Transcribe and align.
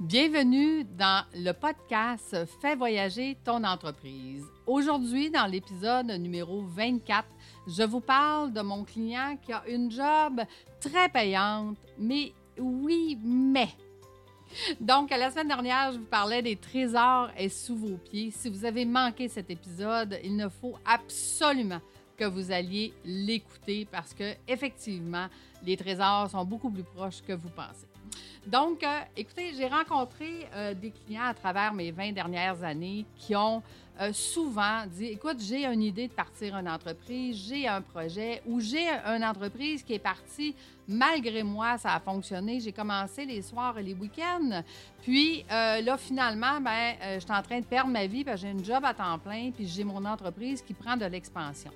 Bienvenue 0.00 0.84
dans 0.84 1.24
le 1.34 1.50
podcast 1.50 2.46
Fais 2.60 2.76
voyager 2.76 3.36
ton 3.44 3.64
entreprise. 3.64 4.44
Aujourd'hui, 4.64 5.28
dans 5.28 5.46
l'épisode 5.46 6.06
numéro 6.06 6.62
24, 6.62 7.26
je 7.66 7.82
vous 7.82 7.98
parle 7.98 8.52
de 8.52 8.60
mon 8.60 8.84
client 8.84 9.36
qui 9.42 9.52
a 9.52 9.64
une 9.66 9.90
job 9.90 10.40
très 10.78 11.08
payante, 11.08 11.76
mais 11.98 12.32
oui, 12.60 13.18
mais. 13.24 13.70
Donc, 14.80 15.10
la 15.10 15.32
semaine 15.32 15.48
dernière, 15.48 15.90
je 15.92 15.98
vous 15.98 16.04
parlais 16.04 16.42
des 16.42 16.54
trésors 16.54 17.30
et 17.36 17.48
sous 17.48 17.74
vos 17.74 17.96
pieds. 17.96 18.30
Si 18.30 18.48
vous 18.48 18.64
avez 18.64 18.84
manqué 18.84 19.26
cet 19.26 19.50
épisode, 19.50 20.16
il 20.22 20.36
ne 20.36 20.48
faut 20.48 20.76
absolument 20.86 21.80
que 22.16 22.24
vous 22.24 22.52
alliez 22.52 22.94
l'écouter 23.04 23.84
parce 23.90 24.14
que 24.14 24.34
effectivement, 24.46 25.26
les 25.66 25.76
trésors 25.76 26.30
sont 26.30 26.44
beaucoup 26.44 26.70
plus 26.70 26.84
proches 26.84 27.20
que 27.26 27.32
vous 27.32 27.50
pensez. 27.50 27.88
Donc, 28.46 28.82
euh, 28.82 29.00
écoutez, 29.16 29.52
j'ai 29.56 29.66
rencontré 29.66 30.46
euh, 30.54 30.74
des 30.74 30.90
clients 30.90 31.26
à 31.26 31.34
travers 31.34 31.72
mes 31.74 31.90
20 31.90 32.12
dernières 32.12 32.62
années 32.62 33.04
qui 33.16 33.34
ont 33.34 33.62
euh, 34.00 34.12
souvent 34.12 34.84
dit, 34.86 35.06
écoute, 35.06 35.38
j'ai 35.40 35.66
une 35.66 35.82
idée 35.82 36.08
de 36.08 36.12
partir 36.12 36.56
une 36.56 36.68
entreprise, 36.68 37.36
j'ai 37.48 37.66
un 37.66 37.82
projet 37.82 38.42
ou 38.46 38.60
j'ai 38.60 38.88
une 38.88 39.24
entreprise 39.24 39.82
qui 39.82 39.94
est 39.94 39.98
partie 39.98 40.54
malgré 40.86 41.42
moi, 41.42 41.76
ça 41.78 41.94
a 41.94 42.00
fonctionné. 42.00 42.60
J'ai 42.60 42.72
commencé 42.72 43.26
les 43.26 43.42
soirs 43.42 43.76
et 43.76 43.82
les 43.82 43.94
week-ends. 43.94 44.62
Puis 45.02 45.44
là, 45.50 45.98
finalement, 45.98 46.60
ben, 46.60 46.94
je 47.16 47.18
suis 47.18 47.32
en 47.32 47.42
train 47.42 47.60
de 47.60 47.66
perdre 47.66 47.90
ma 47.90 48.06
vie 48.06 48.24
j'ai 48.36 48.50
une 48.50 48.64
job 48.64 48.84
à 48.84 48.94
temps 48.94 49.18
plein 49.18 49.50
puis 49.50 49.66
j'ai 49.66 49.84
mon 49.84 50.02
entreprise 50.04 50.62
qui 50.62 50.72
prend 50.72 50.96
de 50.96 51.04
l'expansion. 51.04 51.72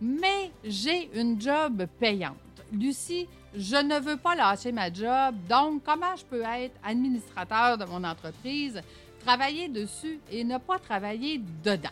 Mais 0.00 0.52
j'ai 0.62 1.10
une 1.18 1.40
job 1.40 1.86
payante. 1.98 2.43
Lucie, 2.72 3.28
je 3.56 3.76
ne 3.76 4.00
veux 4.00 4.16
pas 4.16 4.34
lâcher 4.34 4.72
ma 4.72 4.92
job, 4.92 5.34
donc 5.48 5.82
comment 5.84 6.16
je 6.16 6.24
peux 6.24 6.42
être 6.42 6.74
administrateur 6.82 7.78
de 7.78 7.84
mon 7.84 8.02
entreprise, 8.02 8.80
travailler 9.24 9.68
dessus 9.68 10.18
et 10.30 10.44
ne 10.44 10.58
pas 10.58 10.78
travailler 10.78 11.40
dedans? 11.62 11.90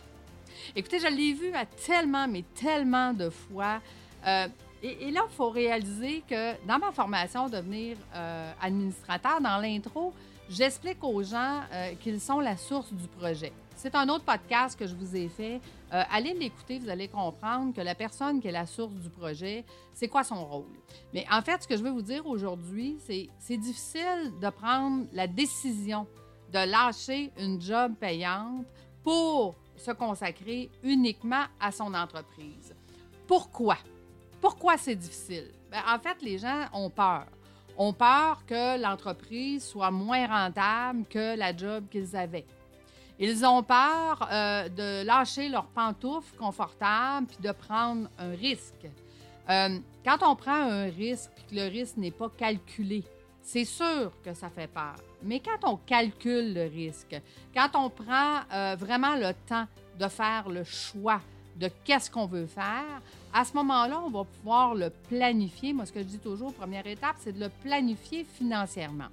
Écoutez, 0.75 0.99
je 0.99 1.07
l'ai 1.07 1.33
vu 1.33 1.53
à 1.53 1.65
tellement, 1.65 2.27
mais 2.27 2.43
tellement 2.55 3.13
de 3.13 3.29
fois. 3.29 3.81
Euh, 4.25 4.47
et, 4.81 5.11
là, 5.11 5.21
il 5.29 5.35
faut 5.35 5.49
réaliser 5.49 6.23
que 6.29 6.53
dans 6.67 6.77
ma 6.77 6.91
formation 6.91 7.47
devenir 7.47 7.95
euh, 8.13 8.51
administrateur, 8.61 9.39
dans 9.39 9.57
l'intro, 9.57 10.13
j'explique 10.49 11.03
aux 11.03 11.23
gens 11.23 11.61
euh, 11.71 11.93
qu'ils 12.01 12.19
sont 12.19 12.39
la 12.39 12.57
source 12.57 12.91
du 12.91 13.07
projet. 13.07 13.53
C'est 13.75 13.95
un 13.95 14.07
autre 14.09 14.23
podcast 14.23 14.77
que 14.77 14.87
je 14.87 14.95
vous 14.95 15.15
ai 15.15 15.27
fait. 15.27 15.59
Euh, 15.93 16.03
allez 16.11 16.33
l'écouter, 16.33 16.79
vous 16.79 16.89
allez 16.89 17.07
comprendre 17.07 17.73
que 17.73 17.81
la 17.81 17.95
personne 17.95 18.39
qui 18.39 18.47
est 18.47 18.51
la 18.51 18.65
source 18.65 18.93
du 18.93 19.09
projet, 19.09 19.65
c'est 19.93 20.07
quoi 20.07 20.23
son 20.23 20.45
rôle. 20.45 20.79
Mais 21.13 21.25
en 21.31 21.41
fait, 21.41 21.63
ce 21.63 21.67
que 21.67 21.75
je 21.75 21.83
veux 21.83 21.91
vous 21.91 22.01
dire 22.01 22.25
aujourd'hui, 22.25 22.97
c'est 23.05 23.29
c'est 23.39 23.57
difficile 23.57 24.31
de 24.41 24.49
prendre 24.49 25.05
la 25.11 25.27
décision 25.27 26.07
de 26.51 26.59
lâcher 26.59 27.31
une 27.37 27.59
job 27.59 27.95
payante 27.99 28.65
pour 29.03 29.55
se 29.75 29.91
consacrer 29.91 30.69
uniquement 30.83 31.45
à 31.59 31.71
son 31.71 31.93
entreprise. 31.93 32.73
Pourquoi? 33.27 33.77
Pourquoi 34.39 34.77
c'est 34.77 34.95
difficile? 34.95 35.51
Ben, 35.71 35.81
en 35.87 35.99
fait, 35.99 36.21
les 36.21 36.37
gens 36.37 36.67
ont 36.73 36.89
peur. 36.89 37.25
Ont 37.75 37.93
peur 37.93 38.45
que 38.45 38.79
l'entreprise 38.79 39.63
soit 39.63 39.89
moins 39.89 40.27
rentable 40.27 41.05
que 41.09 41.35
la 41.35 41.55
job 41.57 41.85
qu'ils 41.89 42.15
avaient. 42.15 42.45
Ils 43.25 43.45
ont 43.45 43.63
peur 43.63 44.27
euh, 44.29 44.67
de 44.67 45.05
lâcher 45.05 45.47
leurs 45.47 45.67
pantoufles 45.67 46.35
confortables 46.35 47.25
puis 47.27 47.37
de 47.39 47.53
prendre 47.53 48.09
un 48.19 48.31
risque. 48.31 48.85
Euh, 49.49 49.79
quand 50.03 50.17
on 50.23 50.35
prend 50.35 50.51
un 50.51 50.89
risque 50.89 51.31
et 51.37 51.49
que 51.49 51.55
le 51.55 51.69
risque 51.69 51.95
n'est 51.95 52.11
pas 52.11 52.29
calculé, 52.37 53.01
c'est 53.41 53.63
sûr 53.63 54.11
que 54.25 54.33
ça 54.33 54.49
fait 54.49 54.67
peur. 54.67 54.95
Mais 55.21 55.39
quand 55.39 55.65
on 55.65 55.77
calcule 55.77 56.53
le 56.53 56.63
risque, 56.63 57.15
quand 57.55 57.69
on 57.75 57.89
prend 57.89 58.41
euh, 58.51 58.75
vraiment 58.77 59.15
le 59.15 59.31
temps 59.47 59.67
de 59.97 60.07
faire 60.09 60.49
le 60.49 60.65
choix 60.65 61.21
de 61.55 61.69
qu'est-ce 61.85 62.11
qu'on 62.11 62.25
veut 62.25 62.47
faire, 62.47 63.01
à 63.33 63.45
ce 63.45 63.53
moment-là, 63.53 64.01
on 64.05 64.09
va 64.09 64.25
pouvoir 64.25 64.75
le 64.75 64.89
planifier. 64.89 65.71
Moi, 65.71 65.85
ce 65.85 65.93
que 65.93 66.01
je 66.01 66.07
dis 66.07 66.19
toujours, 66.19 66.53
première 66.53 66.87
étape, 66.87 67.15
c'est 67.19 67.31
de 67.31 67.39
le 67.39 67.49
planifier 67.63 68.25
financièrement. 68.25 69.07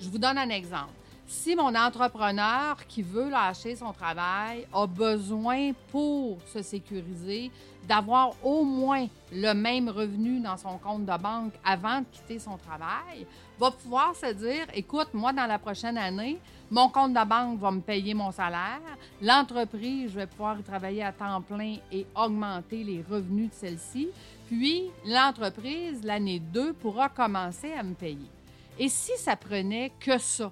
Je 0.00 0.08
vous 0.08 0.18
donne 0.18 0.38
un 0.38 0.48
exemple 0.48 0.90
si 1.26 1.56
mon 1.56 1.74
entrepreneur 1.74 2.76
qui 2.86 3.02
veut 3.02 3.30
lâcher 3.30 3.76
son 3.76 3.92
travail 3.92 4.66
a 4.72 4.86
besoin 4.86 5.72
pour 5.90 6.38
se 6.52 6.62
sécuriser 6.62 7.50
d'avoir 7.88 8.32
au 8.42 8.62
moins 8.64 9.06
le 9.32 9.52
même 9.52 9.88
revenu 9.88 10.40
dans 10.40 10.56
son 10.56 10.78
compte 10.78 11.04
de 11.04 11.18
banque 11.18 11.52
avant 11.64 12.00
de 12.00 12.06
quitter 12.10 12.38
son 12.38 12.56
travail, 12.56 13.26
va 13.58 13.70
pouvoir 13.70 14.14
se 14.16 14.32
dire, 14.32 14.66
écoute, 14.74 15.08
moi, 15.12 15.32
dans 15.32 15.46
la 15.46 15.58
prochaine 15.58 15.98
année, 15.98 16.38
mon 16.70 16.88
compte 16.88 17.12
de 17.12 17.24
banque 17.24 17.58
va 17.58 17.70
me 17.70 17.80
payer 17.80 18.14
mon 18.14 18.32
salaire, 18.32 18.80
l'entreprise, 19.20 20.10
je 20.12 20.16
vais 20.16 20.26
pouvoir 20.26 20.58
y 20.58 20.62
travailler 20.62 21.02
à 21.04 21.12
temps 21.12 21.42
plein 21.42 21.76
et 21.92 22.06
augmenter 22.16 22.84
les 22.84 23.04
revenus 23.08 23.50
de 23.50 23.54
celle-ci, 23.54 24.08
puis 24.46 24.90
l'entreprise, 25.06 26.02
l'année 26.04 26.40
2, 26.40 26.72
pourra 26.74 27.08
commencer 27.08 27.72
à 27.72 27.82
me 27.82 27.94
payer. 27.94 28.30
Et 28.78 28.88
si 28.88 29.12
ça 29.18 29.36
prenait 29.36 29.92
que 30.00 30.18
ça, 30.18 30.50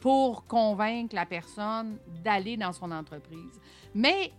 pour 0.00 0.46
convaincre 0.46 1.14
la 1.14 1.26
personne 1.26 1.98
d'aller 2.24 2.56
dans 2.56 2.72
son 2.72 2.90
entreprise. 2.90 3.60
Mais 3.94 4.32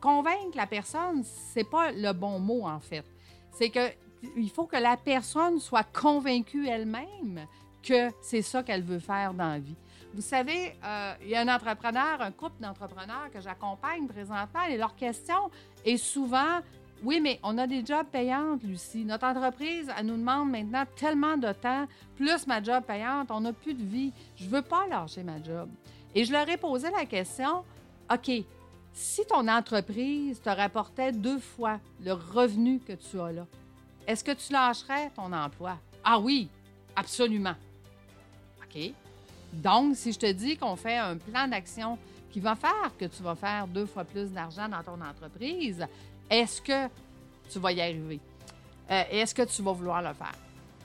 convaincre 0.00 0.56
la 0.56 0.66
personne, 0.66 1.22
c'est 1.24 1.68
pas 1.68 1.92
le 1.92 2.12
bon 2.12 2.38
mot 2.38 2.66
en 2.66 2.80
fait. 2.80 3.04
C'est 3.52 3.70
que 3.70 3.90
il 4.36 4.50
faut 4.50 4.66
que 4.66 4.76
la 4.76 4.96
personne 4.96 5.60
soit 5.60 5.84
convaincue 5.84 6.66
elle-même 6.66 7.46
que 7.82 8.10
c'est 8.22 8.42
ça 8.42 8.62
qu'elle 8.62 8.82
veut 8.82 8.98
faire 8.98 9.34
dans 9.34 9.48
la 9.48 9.58
vie. 9.58 9.76
Vous 10.14 10.22
savez, 10.22 10.76
euh, 10.84 11.14
il 11.22 11.28
y 11.28 11.34
a 11.34 11.40
un 11.40 11.54
entrepreneur, 11.54 12.20
un 12.20 12.30
couple 12.30 12.62
d'entrepreneurs 12.62 13.30
que 13.32 13.40
j'accompagne 13.40 14.06
présentement 14.06 14.62
et 14.70 14.76
leur 14.76 14.94
question 14.94 15.50
est 15.84 15.96
souvent 15.96 16.60
oui, 17.04 17.20
mais 17.20 17.38
on 17.42 17.58
a 17.58 17.66
des 17.66 17.84
jobs 17.84 18.06
payantes, 18.06 18.62
Lucie. 18.62 19.04
Notre 19.04 19.26
entreprise, 19.26 19.92
elle 19.96 20.06
nous 20.06 20.16
demande 20.16 20.50
maintenant 20.50 20.84
tellement 20.96 21.36
de 21.36 21.52
temps, 21.52 21.86
plus 22.16 22.46
ma 22.46 22.62
job 22.62 22.82
payante, 22.84 23.30
on 23.30 23.40
n'a 23.40 23.52
plus 23.52 23.74
de 23.74 23.84
vie. 23.84 24.12
Je 24.36 24.46
ne 24.46 24.50
veux 24.50 24.62
pas 24.62 24.86
lâcher 24.86 25.22
ma 25.22 25.42
job. 25.42 25.68
Et 26.14 26.24
je 26.24 26.32
leur 26.32 26.48
ai 26.48 26.56
posé 26.56 26.88
la 26.90 27.04
question, 27.04 27.62
OK, 28.10 28.30
si 28.94 29.26
ton 29.26 29.48
entreprise 29.48 30.40
te 30.40 30.48
rapportait 30.48 31.12
deux 31.12 31.38
fois 31.38 31.78
le 32.02 32.12
revenu 32.12 32.78
que 32.80 32.92
tu 32.92 33.20
as 33.20 33.32
là, 33.32 33.46
est-ce 34.06 34.24
que 34.24 34.32
tu 34.32 34.52
lâcherais 34.52 35.10
ton 35.14 35.32
emploi? 35.32 35.76
Ah 36.02 36.18
oui, 36.18 36.48
absolument. 36.96 37.54
OK. 38.62 38.92
Donc, 39.52 39.96
si 39.96 40.12
je 40.12 40.18
te 40.18 40.32
dis 40.32 40.56
qu'on 40.56 40.76
fait 40.76 40.96
un 40.96 41.16
plan 41.16 41.48
d'action 41.48 41.98
qui 42.30 42.40
va 42.40 42.54
faire 42.54 42.92
que 42.98 43.04
tu 43.04 43.22
vas 43.22 43.34
faire 43.34 43.66
deux 43.66 43.86
fois 43.86 44.04
plus 44.04 44.32
d'argent 44.32 44.68
dans 44.68 44.82
ton 44.82 45.00
entreprise, 45.00 45.86
est-ce 46.30 46.60
que 46.60 46.88
tu 47.50 47.58
vas 47.58 47.72
y 47.72 47.80
arriver? 47.80 48.20
Euh, 48.90 49.02
est-ce 49.10 49.34
que 49.34 49.42
tu 49.42 49.62
vas 49.62 49.72
vouloir 49.72 50.02
le 50.02 50.12
faire? 50.14 50.34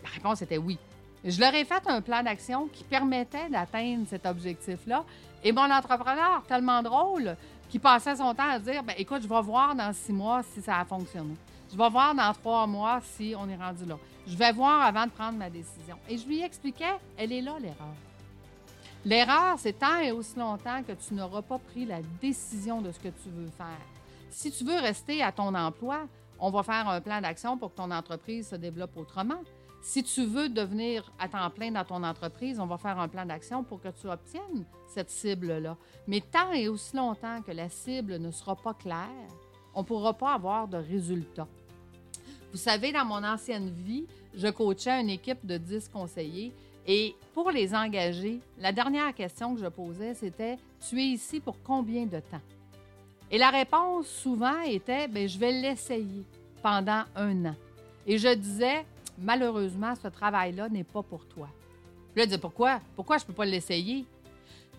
La 0.03 0.09
réponse 0.09 0.41
était 0.41 0.57
oui. 0.57 0.77
Je 1.23 1.39
leur 1.39 1.53
ai 1.53 1.65
fait 1.65 1.81
un 1.87 2.01
plan 2.01 2.23
d'action 2.23 2.67
qui 2.67 2.83
permettait 2.83 3.49
d'atteindre 3.49 4.05
cet 4.09 4.25
objectif-là. 4.25 5.03
Et 5.43 5.51
mon 5.51 5.69
entrepreneur, 5.69 6.43
tellement 6.47 6.81
drôle, 6.81 7.35
qui 7.69 7.79
passait 7.79 8.15
son 8.15 8.33
temps 8.33 8.49
à 8.49 8.59
dire 8.59 8.83
ben, 8.83 8.95
écoute, 8.97 9.21
je 9.21 9.27
vais 9.27 9.41
voir 9.41 9.75
dans 9.75 9.93
six 9.93 10.13
mois 10.13 10.41
si 10.53 10.61
ça 10.61 10.79
a 10.79 10.85
fonctionné. 10.85 11.35
Je 11.71 11.77
vais 11.77 11.89
voir 11.89 12.15
dans 12.15 12.33
trois 12.33 12.65
mois 12.65 12.99
si 13.15 13.35
on 13.37 13.47
est 13.47 13.55
rendu 13.55 13.85
là. 13.85 13.97
Je 14.25 14.35
vais 14.35 14.51
voir 14.51 14.81
avant 14.81 15.05
de 15.05 15.11
prendre 15.11 15.37
ma 15.37 15.49
décision. 15.49 15.97
Et 16.07 16.17
je 16.17 16.25
lui 16.25 16.41
expliquais 16.41 16.95
elle 17.17 17.31
est 17.31 17.41
là, 17.41 17.57
l'erreur. 17.59 17.95
L'erreur, 19.05 19.57
c'est 19.57 19.73
tant 19.73 19.99
et 19.99 20.11
aussi 20.11 20.37
longtemps 20.37 20.83
que 20.83 20.91
tu 20.93 21.13
n'auras 21.13 21.41
pas 21.41 21.57
pris 21.57 21.85
la 21.85 21.99
décision 22.21 22.81
de 22.81 22.91
ce 22.91 22.99
que 22.99 23.07
tu 23.07 23.29
veux 23.29 23.49
faire. 23.57 23.98
Si 24.31 24.51
tu 24.51 24.63
veux 24.63 24.79
rester 24.79 25.21
à 25.23 25.31
ton 25.31 25.53
emploi, 25.55 26.07
on 26.39 26.51
va 26.51 26.63
faire 26.63 26.87
un 26.87 27.01
plan 27.01 27.19
d'action 27.21 27.57
pour 27.57 27.71
que 27.71 27.77
ton 27.77 27.91
entreprise 27.91 28.49
se 28.49 28.55
développe 28.55 28.95
autrement. 28.95 29.41
Si 29.81 30.03
tu 30.03 30.25
veux 30.25 30.49
devenir 30.49 31.11
à 31.19 31.27
temps 31.27 31.49
plein 31.49 31.71
dans 31.71 31.85
ton 31.85 32.03
entreprise, 32.03 32.59
on 32.59 32.65
va 32.65 32.77
faire 32.77 32.99
un 32.99 33.07
plan 33.07 33.25
d'action 33.25 33.63
pour 33.63 33.81
que 33.81 33.87
tu 33.89 34.07
obtiennes 34.07 34.65
cette 34.87 35.09
cible-là. 35.09 35.77
Mais 36.07 36.21
tant 36.21 36.51
et 36.51 36.67
aussi 36.67 36.95
longtemps 36.95 37.41
que 37.41 37.51
la 37.51 37.69
cible 37.69 38.17
ne 38.17 38.31
sera 38.31 38.55
pas 38.55 38.73
claire, 38.73 39.27
on 39.73 39.81
ne 39.81 39.85
pourra 39.85 40.13
pas 40.13 40.33
avoir 40.33 40.67
de 40.67 40.77
résultats. 40.77 41.47
Vous 42.51 42.57
savez, 42.57 42.91
dans 42.91 43.05
mon 43.05 43.23
ancienne 43.23 43.69
vie, 43.69 44.05
je 44.33 44.47
coachais 44.47 45.01
une 45.01 45.09
équipe 45.09 45.45
de 45.45 45.57
10 45.57 45.89
conseillers 45.89 46.53
et 46.85 47.15
pour 47.33 47.51
les 47.51 47.75
engager, 47.75 48.39
la 48.57 48.71
dernière 48.71 49.13
question 49.13 49.55
que 49.55 49.61
je 49.61 49.67
posais, 49.67 50.13
c'était 50.13 50.57
Tu 50.87 50.99
es 50.99 51.05
ici 51.05 51.39
pour 51.39 51.61
combien 51.63 52.05
de 52.05 52.19
temps? 52.19 52.41
Et 53.31 53.37
la 53.37 53.49
réponse 53.49 54.07
souvent 54.07 54.61
était 54.61 55.07
ben, 55.07 55.27
je 55.27 55.37
vais 55.37 55.51
l'essayer 55.51 56.23
pendant 56.63 57.03
un 57.15 57.45
an. 57.45 57.55
Et 58.07 58.17
je 58.17 58.33
disais 58.33 58.85
malheureusement, 59.17 59.93
ce 60.01 60.07
travail-là 60.07 60.69
n'est 60.69 60.83
pas 60.83 61.03
pour 61.03 61.25
toi. 61.25 61.47
Je 62.15 62.23
disais 62.23 62.37
pourquoi? 62.37 62.79
Pourquoi 62.95 63.17
je 63.17 63.23
ne 63.23 63.27
peux 63.27 63.33
pas 63.33 63.45
l'essayer? 63.45 64.05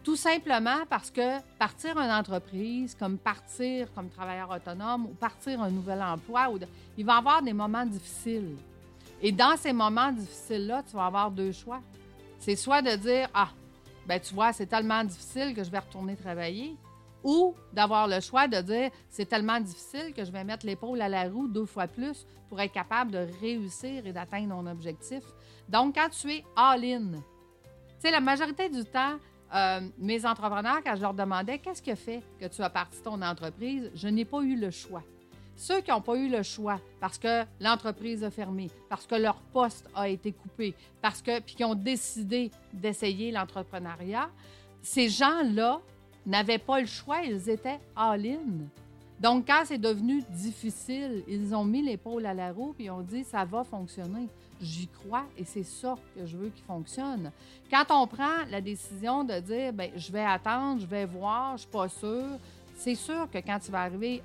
Tout 0.02 0.16
simplement 0.16 0.78
parce 0.88 1.10
que 1.10 1.40
partir 1.58 1.98
une 1.98 2.10
entreprise, 2.10 2.96
comme 2.98 3.18
partir 3.18 3.92
comme 3.92 4.08
travailleur 4.08 4.50
autonome 4.50 5.06
ou 5.06 5.14
partir 5.14 5.60
un 5.60 5.70
nouvel 5.70 6.02
emploi, 6.02 6.50
il 6.96 7.04
va 7.04 7.14
y 7.14 7.18
avoir 7.18 7.42
des 7.42 7.52
moments 7.52 7.84
difficiles. 7.84 8.56
Et 9.22 9.30
dans 9.30 9.56
ces 9.58 9.72
moments 9.72 10.10
difficiles-là, 10.10 10.82
tu 10.88 10.96
vas 10.96 11.06
avoir 11.06 11.30
deux 11.30 11.52
choix. 11.52 11.80
C'est 12.38 12.56
soit 12.56 12.80
de 12.80 12.96
dire 12.96 13.28
Ah, 13.34 13.50
ben 14.06 14.18
tu 14.18 14.34
vois, 14.34 14.52
c'est 14.54 14.66
tellement 14.66 15.04
difficile 15.04 15.54
que 15.54 15.62
je 15.62 15.70
vais 15.70 15.78
retourner 15.78 16.16
travailler. 16.16 16.74
Ou 17.22 17.54
d'avoir 17.72 18.08
le 18.08 18.20
choix 18.20 18.48
de 18.48 18.60
dire, 18.60 18.90
c'est 19.08 19.26
tellement 19.26 19.60
difficile 19.60 20.12
que 20.14 20.24
je 20.24 20.32
vais 20.32 20.44
mettre 20.44 20.66
l'épaule 20.66 21.00
à 21.02 21.08
la 21.08 21.28
roue 21.28 21.48
deux 21.48 21.66
fois 21.66 21.86
plus 21.86 22.26
pour 22.48 22.60
être 22.60 22.72
capable 22.72 23.10
de 23.10 23.26
réussir 23.40 24.06
et 24.06 24.12
d'atteindre 24.12 24.54
mon 24.54 24.66
objectif. 24.70 25.22
Donc, 25.68 25.94
quand 25.94 26.08
tu 26.10 26.32
es 26.32 26.44
all-in, 26.56 27.12
tu 27.12 27.20
sais, 27.98 28.10
la 28.10 28.20
majorité 28.20 28.68
du 28.68 28.84
temps, 28.84 29.18
euh, 29.54 29.80
mes 29.98 30.24
entrepreneurs, 30.24 30.80
quand 30.84 30.96
je 30.96 31.02
leur 31.02 31.14
demandais 31.14 31.58
qu'est-ce 31.58 31.82
qui 31.82 31.94
fait 31.96 32.22
que 32.40 32.46
tu 32.46 32.62
as 32.62 32.70
parti 32.70 33.00
ton 33.02 33.20
entreprise, 33.20 33.90
je 33.94 34.08
n'ai 34.08 34.24
pas 34.24 34.40
eu 34.40 34.56
le 34.56 34.70
choix. 34.70 35.02
Ceux 35.56 35.82
qui 35.82 35.90
n'ont 35.90 36.00
pas 36.00 36.16
eu 36.16 36.28
le 36.30 36.42
choix 36.42 36.80
parce 37.00 37.18
que 37.18 37.44
l'entreprise 37.60 38.24
a 38.24 38.30
fermé, 38.30 38.70
parce 38.88 39.06
que 39.06 39.16
leur 39.16 39.36
poste 39.52 39.86
a 39.94 40.08
été 40.08 40.32
coupé, 40.32 40.74
parce 41.02 41.20
que 41.20 41.40
puis 41.40 41.54
qui 41.54 41.64
ont 41.64 41.74
décidé 41.74 42.50
d'essayer 42.72 43.30
l'entrepreneuriat, 43.30 44.30
ces 44.80 45.10
gens-là 45.10 45.82
n'avaient 46.26 46.58
pas 46.58 46.80
le 46.80 46.86
choix, 46.86 47.22
ils 47.22 47.48
étaient 47.48 47.80
all-in. 47.96 48.66
Donc, 49.20 49.46
quand 49.46 49.62
c'est 49.66 49.78
devenu 49.78 50.22
difficile, 50.30 51.22
ils 51.28 51.54
ont 51.54 51.64
mis 51.64 51.82
l'épaule 51.82 52.24
à 52.24 52.32
la 52.32 52.52
roue 52.52 52.74
et 52.78 52.88
ont 52.90 53.02
dit 53.02 53.22
ça 53.22 53.44
va 53.44 53.64
fonctionner. 53.64 54.28
J'y 54.62 54.88
crois 54.88 55.24
et 55.38 55.44
c'est 55.44 55.62
ça 55.62 55.96
que 56.14 56.26
je 56.26 56.36
veux 56.36 56.48
qu'il 56.48 56.64
fonctionne. 56.64 57.30
Quand 57.70 57.84
on 57.90 58.06
prend 58.06 58.44
la 58.50 58.60
décision 58.60 59.24
de 59.24 59.40
dire 59.40 59.72
ben 59.72 59.90
je 59.96 60.12
vais 60.12 60.24
attendre, 60.24 60.80
je 60.80 60.86
vais 60.86 61.06
voir, 61.06 61.56
je 61.56 61.62
suis 61.62 61.70
pas 61.70 61.88
sûr, 61.88 62.24
c'est 62.80 62.94
sûr 62.94 63.28
que 63.30 63.38
quand 63.38 63.58
il 63.66 63.70
va 63.70 63.82
arriver 63.82 64.22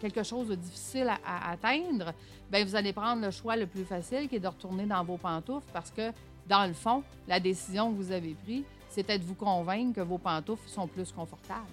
quelque 0.00 0.22
chose 0.22 0.48
de 0.48 0.54
difficile 0.54 1.08
à, 1.24 1.50
atteindre, 1.50 2.12
bien, 2.50 2.64
vous 2.64 2.76
allez 2.76 2.92
prendre 2.92 3.22
le 3.22 3.30
choix 3.30 3.56
le 3.56 3.66
plus 3.66 3.84
facile 3.84 4.28
qui 4.28 4.36
est 4.36 4.40
de 4.40 4.48
retourner 4.48 4.84
dans 4.84 5.02
vos 5.02 5.16
pantoufles 5.16 5.66
parce 5.72 5.90
que, 5.90 6.12
dans 6.46 6.66
le 6.66 6.74
fond, 6.74 7.02
la 7.26 7.40
décision 7.40 7.90
que 7.90 7.96
vous 7.96 8.12
avez 8.12 8.34
prise, 8.44 8.64
c'était 8.96 9.18
de 9.18 9.24
vous 9.24 9.34
convaincre 9.34 9.96
que 9.96 10.00
vos 10.00 10.16
pantoufles 10.16 10.68
sont 10.70 10.86
plus 10.86 11.12
confortables 11.12 11.66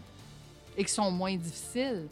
et 0.76 0.84
qui 0.84 0.92
sont 0.92 1.10
moins 1.10 1.38
difficiles? 1.38 2.08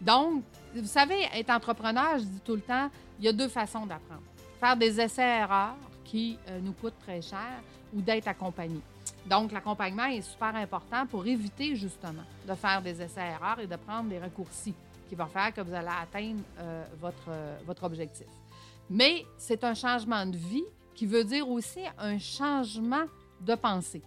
Donc, 0.00 0.44
vous 0.76 0.86
savez, 0.86 1.26
être 1.34 1.50
entrepreneur, 1.50 2.18
je 2.18 2.24
dis 2.24 2.40
tout 2.44 2.54
le 2.54 2.60
temps, 2.60 2.88
il 3.18 3.24
y 3.24 3.28
a 3.28 3.32
deux 3.32 3.48
façons 3.48 3.84
d'apprendre. 3.84 4.22
Faire 4.60 4.76
des 4.76 5.00
essais-erreurs 5.00 5.74
qui 6.04 6.38
euh, 6.48 6.60
nous 6.60 6.72
coûtent 6.72 6.98
très 7.00 7.20
cher 7.20 7.62
ou 7.92 8.00
d'être 8.00 8.28
accompagné. 8.28 8.80
Donc, 9.26 9.50
l'accompagnement 9.50 10.06
est 10.06 10.22
super 10.22 10.54
important 10.54 11.04
pour 11.06 11.26
éviter 11.26 11.74
justement 11.74 12.22
de 12.48 12.54
faire 12.54 12.80
des 12.80 13.02
essais-erreurs 13.02 13.58
et 13.58 13.66
de 13.66 13.76
prendre 13.76 14.08
des 14.08 14.20
raccourcis 14.20 14.74
qui 15.08 15.16
vont 15.16 15.26
faire 15.26 15.52
que 15.52 15.62
vous 15.62 15.74
allez 15.74 15.88
atteindre 16.00 16.42
euh, 16.60 16.84
euh, 17.28 17.56
votre 17.66 17.82
objectif. 17.82 18.26
Mais 18.88 19.24
c'est 19.36 19.64
un 19.64 19.74
changement 19.74 20.24
de 20.26 20.36
vie 20.36 20.64
qui 20.94 21.06
veut 21.06 21.24
dire 21.24 21.48
aussi 21.48 21.80
un 21.98 22.18
changement 22.20 23.04
de 23.40 23.54
pensée. 23.56 24.02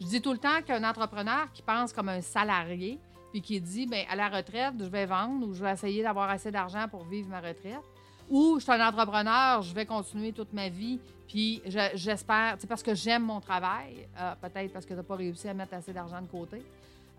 Je 0.00 0.06
dis 0.06 0.20
tout 0.20 0.32
le 0.32 0.38
temps 0.38 0.60
qu'un 0.66 0.84
entrepreneur 0.88 1.50
qui 1.52 1.62
pense 1.62 1.92
comme 1.92 2.08
un 2.08 2.20
salarié, 2.20 2.98
puis 3.32 3.40
qui 3.40 3.60
dit, 3.60 3.86
bien, 3.86 4.04
à 4.10 4.16
la 4.16 4.28
retraite, 4.28 4.74
je 4.78 4.84
vais 4.84 5.06
vendre 5.06 5.46
ou 5.46 5.54
je 5.54 5.62
vais 5.62 5.72
essayer 5.72 6.02
d'avoir 6.02 6.28
assez 6.28 6.50
d'argent 6.50 6.86
pour 6.88 7.04
vivre 7.04 7.28
ma 7.28 7.40
retraite, 7.40 7.80
ou 8.28 8.56
je 8.58 8.64
suis 8.64 8.72
un 8.72 8.86
entrepreneur, 8.86 9.62
je 9.62 9.74
vais 9.74 9.86
continuer 9.86 10.32
toute 10.32 10.52
ma 10.52 10.68
vie, 10.68 10.98
puis 11.26 11.62
j'espère, 11.94 12.56
c'est 12.58 12.66
parce 12.66 12.82
que 12.82 12.94
j'aime 12.94 13.24
mon 13.24 13.40
travail, 13.40 14.06
euh, 14.18 14.34
peut-être 14.40 14.72
parce 14.72 14.84
que 14.84 14.90
tu 14.90 14.96
n'as 14.96 15.02
pas 15.02 15.16
réussi 15.16 15.48
à 15.48 15.54
mettre 15.54 15.74
assez 15.74 15.92
d'argent 15.92 16.20
de 16.20 16.26
côté, 16.26 16.62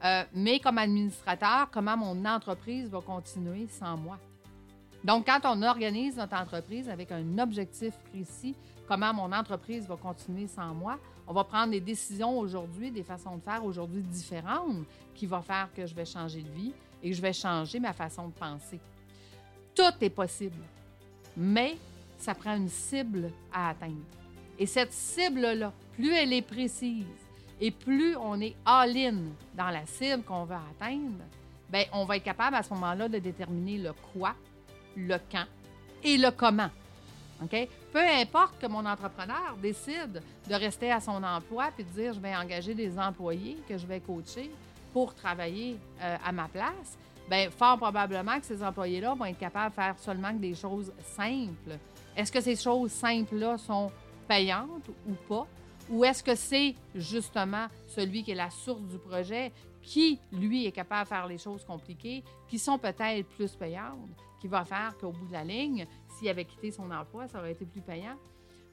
euh, 0.03 0.23
mais 0.33 0.59
comme 0.59 0.77
administrateur, 0.77 1.69
comment 1.71 1.97
mon 1.97 2.25
entreprise 2.25 2.89
va 2.89 3.01
continuer 3.01 3.67
sans 3.67 3.97
moi? 3.97 4.17
Donc, 5.03 5.25
quand 5.25 5.39
on 5.45 5.61
organise 5.61 6.17
notre 6.17 6.35
entreprise 6.35 6.89
avec 6.89 7.11
un 7.11 7.37
objectif 7.37 7.93
précis, 8.11 8.55
comment 8.87 9.13
mon 9.13 9.31
entreprise 9.31 9.87
va 9.87 9.95
continuer 9.95 10.47
sans 10.47 10.73
moi, 10.73 10.97
on 11.27 11.33
va 11.33 11.43
prendre 11.43 11.71
des 11.71 11.81
décisions 11.81 12.37
aujourd'hui, 12.37 12.91
des 12.91 13.03
façons 13.03 13.37
de 13.37 13.41
faire 13.41 13.63
aujourd'hui 13.63 14.01
différentes 14.01 14.85
qui 15.13 15.25
vont 15.25 15.41
faire 15.41 15.69
que 15.75 15.85
je 15.85 15.93
vais 15.93 16.05
changer 16.05 16.41
de 16.41 16.49
vie 16.49 16.73
et 17.03 17.09
que 17.09 17.15
je 17.15 17.21
vais 17.21 17.33
changer 17.33 17.79
ma 17.79 17.93
façon 17.93 18.27
de 18.27 18.33
penser. 18.33 18.79
Tout 19.75 19.93
est 20.01 20.09
possible 20.09 20.57
mais 21.37 21.77
ça 22.17 22.33
prend 22.33 22.55
une 22.55 22.67
cible 22.67 23.31
à 23.53 23.69
atteindre. 23.69 24.03
Et 24.57 24.65
cette 24.65 24.91
cible-là, 24.91 25.71
plus 25.93 26.11
elle 26.13 26.33
est 26.33 26.41
précise 26.41 27.05
et 27.61 27.69
plus 27.69 28.15
on 28.17 28.41
est 28.41 28.55
all-in 28.65 29.19
dans 29.55 29.69
la 29.69 29.85
cible 29.85 30.23
qu'on 30.23 30.45
veut 30.45 30.55
atteindre, 30.55 31.23
bien, 31.69 31.83
on 31.93 32.05
va 32.05 32.17
être 32.17 32.23
capable 32.23 32.55
à 32.55 32.63
ce 32.63 32.73
moment-là 32.73 33.07
de 33.07 33.19
déterminer 33.19 33.77
le 33.77 33.93
quoi, 34.11 34.33
le 34.97 35.17
quand 35.31 35.45
et 36.03 36.17
le 36.17 36.31
comment. 36.31 36.69
OK? 37.41 37.67
Peu 37.93 37.99
importe 37.99 38.59
que 38.59 38.67
mon 38.67 38.85
entrepreneur 38.85 39.55
décide 39.61 40.21
de 40.49 40.53
rester 40.55 40.91
à 40.91 40.99
son 40.99 41.23
emploi 41.23 41.69
puis 41.75 41.83
de 41.83 41.89
dire 41.89 42.13
je 42.13 42.19
vais 42.19 42.35
engager 42.35 42.73
des 42.73 42.97
employés 42.97 43.57
que 43.67 43.77
je 43.77 43.85
vais 43.85 43.99
coacher 43.99 44.51
pour 44.91 45.13
travailler 45.13 45.77
euh, 46.01 46.17
à 46.25 46.31
ma 46.31 46.47
place, 46.47 46.97
bien, 47.29 47.49
fort 47.51 47.77
probablement 47.77 48.39
que 48.39 48.45
ces 48.45 48.63
employés-là 48.63 49.13
vont 49.13 49.25
être 49.25 49.37
capables 49.37 49.69
de 49.69 49.75
faire 49.75 49.95
seulement 49.99 50.33
des 50.33 50.55
choses 50.55 50.91
simples. 51.15 51.77
Est-ce 52.15 52.31
que 52.31 52.41
ces 52.41 52.55
choses 52.55 52.91
simples-là 52.91 53.57
sont 53.57 53.91
payantes 54.27 54.89
ou 55.07 55.13
pas? 55.27 55.45
Ou 55.89 56.03
est-ce 56.03 56.23
que 56.23 56.35
c'est 56.35 56.75
justement 56.95 57.67
celui 57.87 58.23
qui 58.23 58.31
est 58.31 58.35
la 58.35 58.49
source 58.49 58.81
du 58.81 58.97
projet 58.97 59.51
qui, 59.81 60.19
lui, 60.33 60.65
est 60.65 60.71
capable 60.71 61.03
de 61.03 61.07
faire 61.07 61.27
les 61.27 61.37
choses 61.37 61.63
compliquées, 61.63 62.23
qui 62.49 62.59
sont 62.59 62.77
peut-être 62.77 63.25
plus 63.29 63.55
payantes, 63.55 64.26
qui 64.39 64.47
va 64.47 64.65
faire 64.65 64.95
qu'au 64.97 65.11
bout 65.11 65.27
de 65.27 65.33
la 65.33 65.43
ligne, 65.43 65.85
s'il 66.09 66.29
avait 66.29 66.45
quitté 66.45 66.71
son 66.71 66.89
emploi, 66.91 67.27
ça 67.27 67.39
aurait 67.39 67.51
été 67.51 67.65
plus 67.65 67.81
payant? 67.81 68.15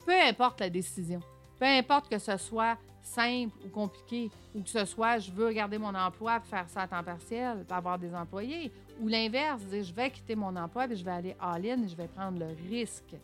Peu 0.05 0.13
importe 0.13 0.61
la 0.61 0.71
décision. 0.71 1.21
Peu 1.59 1.67
importe 1.67 2.09
que 2.09 2.19
ce 2.19 2.37
soit 2.37 2.77
simple 3.03 3.57
ou 3.65 3.69
compliqué, 3.69 4.31
ou 4.55 4.63
que 4.63 4.69
ce 4.69 4.85
soit 4.85 5.19
je 5.19 5.31
veux 5.31 5.53
garder 5.53 5.79
mon 5.79 5.95
emploi 5.95 6.41
faire 6.41 6.69
ça 6.69 6.83
à 6.83 6.89
temps 6.89 7.03
partiel, 7.03 7.65
pour 7.65 7.77
avoir 7.77 7.99
des 7.99 8.15
employés, 8.15 8.73
ou 9.01 9.09
l'inverse, 9.09 9.63
dire 9.63 9.85
je 9.85 9.93
vais 9.93 10.11
quitter 10.11 10.35
mon 10.35 10.55
emploi 10.57 10.87
et 10.87 10.97
je 10.97 11.05
vais 11.05 11.11
aller 11.11 11.37
all-in 11.41 11.83
et 11.83 11.89
je 11.89 11.97
vais 11.97 12.09
prendre 12.09 12.39
le 12.39 12.49
risque. 12.69 13.15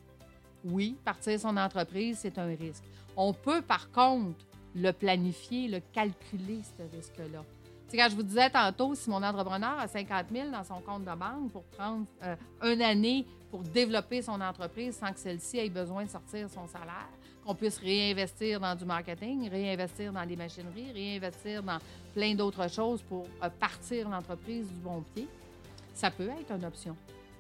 Oui, 0.64 0.96
partir 1.04 1.40
son 1.40 1.56
entreprise, 1.56 2.19
c'est 2.20 2.38
un 2.38 2.46
risque. 2.46 2.84
On 3.16 3.32
peut 3.32 3.62
par 3.62 3.90
contre 3.90 4.44
le 4.75 4.92
planifier, 4.92 5.69
le 5.69 5.81
calculer, 5.92 6.60
ce 6.76 6.96
risque-là. 6.96 7.42
C'est 7.90 7.96
quand 7.96 8.08
je 8.08 8.14
vous 8.14 8.22
disais 8.22 8.48
tantôt, 8.48 8.94
si 8.94 9.10
mon 9.10 9.20
entrepreneur 9.20 9.76
a 9.81 9.88
50 9.88 10.26
000 10.32 10.50
dans 10.50 10.62
son 10.62 10.81
compte 10.81 11.00
de 11.02 11.10
banque 11.10 11.50
pour 11.50 11.64
prendre 11.64 12.06
euh, 12.22 12.37
une 12.62 12.81
année 12.82 13.26
pour 13.50 13.62
développer 13.62 14.22
son 14.22 14.40
entreprise 14.40 14.96
sans 14.96 15.12
que 15.12 15.19
celle-ci 15.19 15.58
ait 15.58 15.69
besoin 15.69 16.04
de 16.04 16.08
sortir 16.08 16.48
son 16.48 16.69
salaire, 16.69 17.08
qu'on 17.44 17.56
puisse 17.56 17.78
réinvestir 17.78 18.60
dans 18.60 18.76
du 18.76 18.84
marketing, 18.84 19.50
réinvestir 19.50 20.12
dans 20.12 20.25
des 20.25 20.37
machineries, 20.37 20.92
réinvestir 20.92 21.64
dans 21.64 21.78
plein 22.14 22.37
d'autres 22.37 22.70
choses 22.70 23.02
pour 23.02 23.26
euh, 23.42 23.49
partir 23.59 24.09
l'entreprise 24.09 24.68
du 24.68 24.78
bon 24.78 25.02
pied, 25.12 25.26
ça 25.92 26.12
peut 26.12 26.28
être 26.28 26.52
une 26.52 26.64
option. 26.64 26.97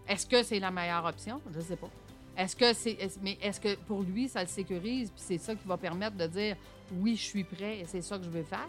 Est-ce 0.08 0.26
que 0.26 0.42
c'est 0.42 0.58
la 0.58 0.72
meilleure 0.72 1.04
option? 1.04 1.40
Je 1.52 1.58
ne 1.58 1.64
sais 1.64 1.76
pas. 1.76 1.90
Est-ce 2.36 2.56
que 2.56 2.72
c'est. 2.72 2.98
mais 3.22 3.38
est-ce 3.40 3.60
que 3.60 3.76
pour 3.76 4.02
lui, 4.02 4.28
ça 4.28 4.42
le 4.42 4.48
sécurise, 4.48 5.12
puis 5.12 5.22
c'est 5.24 5.38
ça 5.38 5.54
qui 5.54 5.68
va 5.68 5.76
permettre 5.76 6.16
de 6.16 6.26
dire 6.26 6.56
oui, 6.94 7.14
je 7.14 7.22
suis 7.22 7.44
prêt 7.44 7.78
et 7.78 7.84
c'est 7.84 8.02
ça 8.02 8.18
que 8.18 8.24
je 8.24 8.30
veux 8.30 8.42
faire? 8.42 8.66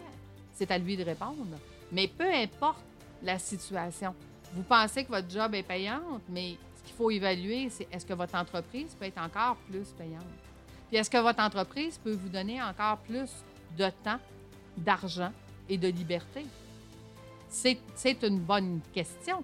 C'est 0.52 0.70
à 0.70 0.78
lui 0.78 0.96
de 0.96 1.04
répondre. 1.04 1.58
Mais 1.90 2.08
peu 2.08 2.32
importe 2.32 2.84
la 3.22 3.38
situation, 3.38 4.14
vous 4.54 4.62
pensez 4.62 5.04
que 5.04 5.10
votre 5.10 5.30
job 5.30 5.54
est 5.54 5.62
payante, 5.62 6.22
mais 6.28 6.56
ce 6.76 6.82
qu'il 6.82 6.94
faut 6.94 7.10
évaluer, 7.10 7.68
c'est 7.70 7.86
est-ce 7.92 8.04
que 8.04 8.14
votre 8.14 8.34
entreprise 8.34 8.94
peut 8.98 9.06
être 9.06 9.20
encore 9.20 9.56
plus 9.68 9.88
payante? 9.96 10.24
Puis 10.88 10.98
est-ce 10.98 11.08
que 11.08 11.18
votre 11.18 11.40
entreprise 11.40 11.98
peut 11.98 12.12
vous 12.12 12.28
donner 12.28 12.62
encore 12.62 12.98
plus 12.98 13.30
de 13.78 13.88
temps, 14.04 14.18
d'argent 14.76 15.32
et 15.68 15.78
de 15.78 15.88
liberté? 15.88 16.44
C'est 17.48 18.22
une 18.22 18.40
bonne 18.40 18.80
question. 18.92 19.42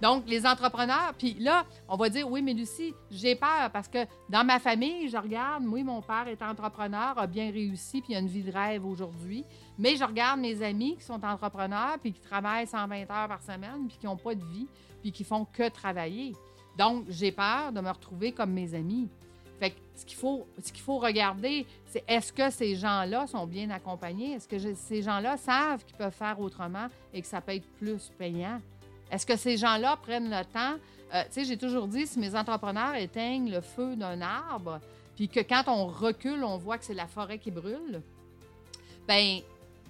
Donc, 0.00 0.24
les 0.28 0.46
entrepreneurs, 0.46 1.12
puis 1.18 1.34
là, 1.34 1.64
on 1.88 1.96
va 1.96 2.08
dire, 2.08 2.30
oui, 2.30 2.40
mais 2.40 2.54
Lucie, 2.54 2.94
j'ai 3.10 3.34
peur 3.34 3.70
parce 3.72 3.88
que 3.88 4.06
dans 4.28 4.44
ma 4.44 4.60
famille, 4.60 5.08
je 5.08 5.16
regarde, 5.16 5.64
oui, 5.66 5.82
mon 5.82 6.00
père 6.00 6.28
est 6.28 6.40
entrepreneur, 6.40 7.18
a 7.18 7.26
bien 7.26 7.50
réussi, 7.50 8.00
puis 8.00 8.12
il 8.12 8.16
a 8.16 8.20
une 8.20 8.28
vie 8.28 8.42
de 8.42 8.52
rêve 8.52 8.86
aujourd'hui. 8.86 9.44
Mais 9.76 9.96
je 9.96 10.04
regarde 10.04 10.38
mes 10.38 10.62
amis 10.62 10.96
qui 10.96 11.04
sont 11.04 11.24
entrepreneurs, 11.24 11.98
puis 12.00 12.12
qui 12.12 12.20
travaillent 12.20 12.66
120 12.66 13.10
heures 13.10 13.28
par 13.28 13.42
semaine, 13.42 13.88
puis 13.88 13.98
qui 13.98 14.06
n'ont 14.06 14.16
pas 14.16 14.34
de 14.34 14.44
vie, 14.44 14.68
puis 15.02 15.10
qui 15.10 15.24
font 15.24 15.44
que 15.44 15.68
travailler. 15.68 16.34
Donc, 16.76 17.06
j'ai 17.08 17.32
peur 17.32 17.72
de 17.72 17.80
me 17.80 17.90
retrouver 17.90 18.30
comme 18.30 18.52
mes 18.52 18.74
amis. 18.74 19.08
Fait 19.58 19.70
que 19.70 19.76
ce 19.96 20.06
qu'il 20.06 20.16
faut, 20.16 20.46
ce 20.62 20.72
qu'il 20.72 20.82
faut 20.82 20.98
regarder, 20.98 21.66
c'est 21.86 22.04
est-ce 22.06 22.32
que 22.32 22.50
ces 22.50 22.76
gens-là 22.76 23.26
sont 23.26 23.48
bien 23.48 23.70
accompagnés? 23.70 24.34
Est-ce 24.34 24.46
que 24.46 24.74
ces 24.74 25.02
gens-là 25.02 25.36
savent 25.36 25.84
qu'ils 25.84 25.96
peuvent 25.96 26.14
faire 26.14 26.38
autrement 26.38 26.86
et 27.12 27.20
que 27.20 27.26
ça 27.26 27.40
peut 27.40 27.56
être 27.56 27.66
plus 27.74 28.12
payant? 28.16 28.60
Est-ce 29.10 29.26
que 29.26 29.36
ces 29.36 29.56
gens-là 29.56 29.96
prennent 29.96 30.30
le 30.30 30.44
temps? 30.44 30.76
Euh, 31.14 31.22
tu 31.24 31.32
sais, 31.32 31.44
j'ai 31.44 31.56
toujours 31.56 31.88
dit, 31.88 32.06
si 32.06 32.18
mes 32.18 32.34
entrepreneurs 32.34 32.94
éteignent 32.94 33.50
le 33.50 33.60
feu 33.60 33.96
d'un 33.96 34.20
arbre, 34.20 34.80
puis 35.16 35.28
que 35.28 35.40
quand 35.40 35.64
on 35.66 35.86
recule, 35.86 36.44
on 36.44 36.58
voit 36.58 36.78
que 36.78 36.84
c'est 36.84 36.94
la 36.94 37.06
forêt 37.06 37.38
qui 37.38 37.50
brûle, 37.50 38.02
ben 39.06 39.40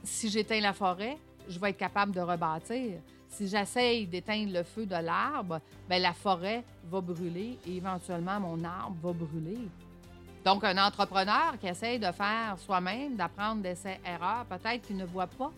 si 0.04 0.30
j'éteins 0.30 0.60
la 0.60 0.72
forêt, 0.72 1.18
je 1.48 1.58
vais 1.58 1.70
être 1.70 1.78
capable 1.78 2.12
de 2.12 2.20
rebâtir 2.20 3.00
si 3.30 3.46
j'essaye 3.46 4.06
d'éteindre 4.06 4.52
le 4.52 4.62
feu 4.62 4.86
de 4.86 4.96
l'arbre, 4.96 5.60
ben 5.88 6.00
la 6.00 6.12
forêt 6.12 6.64
va 6.90 7.00
brûler 7.00 7.58
et 7.66 7.76
éventuellement 7.76 8.40
mon 8.40 8.64
arbre 8.64 8.96
va 9.02 9.12
brûler. 9.12 9.58
Donc, 10.44 10.64
un 10.64 10.78
entrepreneur 10.78 11.58
qui 11.60 11.66
essaye 11.66 11.98
de 11.98 12.10
faire 12.10 12.56
soi-même, 12.58 13.16
d'apprendre 13.16 13.62
d'essais-erreurs, 13.62 14.46
peut-être 14.46 14.86
qu'il 14.86 14.96
ne 14.96 15.04
voit 15.04 15.26
pas 15.26 15.52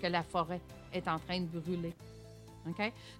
que 0.00 0.06
la 0.06 0.22
forêt 0.22 0.60
est 0.92 1.06
en 1.06 1.18
train 1.18 1.40
de 1.40 1.46
brûler. 1.46 1.94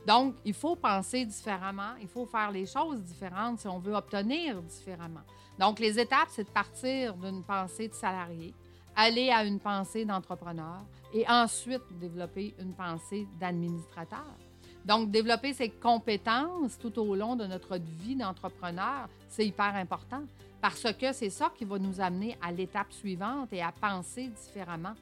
Donc, 0.06 0.34
il 0.44 0.54
faut 0.54 0.76
penser 0.76 1.24
différemment, 1.24 1.94
il 2.00 2.08
faut 2.08 2.26
faire 2.26 2.50
les 2.50 2.66
choses 2.66 3.02
différentes 3.02 3.60
si 3.60 3.68
on 3.68 3.78
veut 3.78 3.94
obtenir 3.94 4.62
différemment. 4.62 5.22
Donc, 5.58 5.78
les 5.78 5.98
étapes, 5.98 6.28
c'est 6.30 6.44
de 6.44 6.50
partir 6.50 7.14
d'une 7.14 7.42
pensée 7.42 7.88
de 7.88 7.94
salarié, 7.94 8.54
aller 8.96 9.30
à 9.30 9.44
une 9.44 9.58
pensée 9.58 10.04
d'entrepreneur 10.04 10.82
et 11.12 11.28
ensuite 11.28 11.82
développer 11.98 12.54
une 12.58 12.72
pensée 12.72 13.26
d'administrateur. 13.38 14.26
Donc, 14.84 15.10
développer 15.10 15.52
ses 15.52 15.70
compétences 15.70 16.78
tout 16.78 16.98
au 16.98 17.14
long 17.14 17.36
de 17.36 17.46
notre 17.46 17.78
vie 17.78 18.16
d'entrepreneur, 18.16 19.08
c'est 19.28 19.46
hyper 19.46 19.74
important 19.76 20.22
parce 20.60 20.92
que 20.92 21.12
c'est 21.12 21.30
ça 21.30 21.52
qui 21.56 21.64
va 21.64 21.78
nous 21.78 22.00
amener 22.00 22.36
à 22.40 22.52
l'étape 22.52 22.92
suivante 22.92 23.52
et 23.52 23.62
à 23.62 23.72
penser 23.72 24.28
différemment. 24.28 24.94